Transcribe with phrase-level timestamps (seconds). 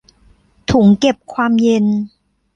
[0.71, 1.85] ถุงเก็บความเย็น